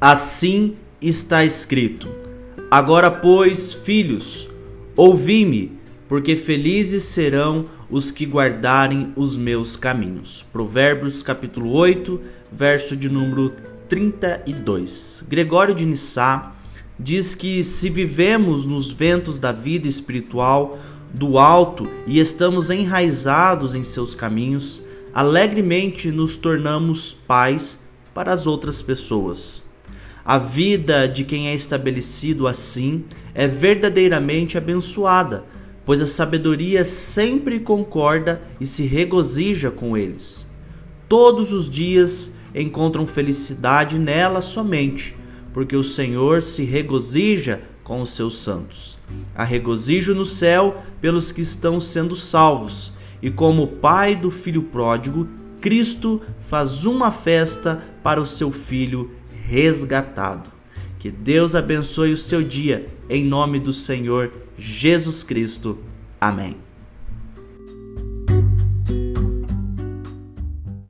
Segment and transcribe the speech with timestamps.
[0.00, 2.08] Assim está escrito:
[2.70, 4.46] Agora, pois, filhos,
[4.94, 5.72] ouvi-me,
[6.06, 10.44] porque felizes serão os que guardarem os meus caminhos.
[10.52, 12.20] Provérbios capítulo 8,
[12.52, 13.54] verso de número
[13.88, 15.24] 32.
[15.26, 16.52] Gregório de Nissá
[17.00, 20.78] diz que se vivemos nos ventos da vida espiritual
[21.14, 24.82] do alto e estamos enraizados em seus caminhos,
[25.14, 27.80] alegremente nos tornamos pais
[28.12, 29.64] para as outras pessoas.
[30.26, 35.44] A vida de quem é estabelecido assim é verdadeiramente abençoada,
[35.84, 40.44] pois a sabedoria sempre concorda e se regozija com eles.
[41.08, 45.16] Todos os dias encontram felicidade nela somente,
[45.52, 48.98] porque o Senhor se regozija com os seus santos.
[49.32, 55.28] Há regozijo no céu pelos que estão sendo salvos, e como pai do filho pródigo,
[55.60, 59.12] Cristo faz uma festa para o seu filho
[59.46, 60.50] resgatado.
[60.98, 65.78] Que Deus abençoe o seu dia, em nome do Senhor Jesus Cristo.
[66.20, 66.56] Amém.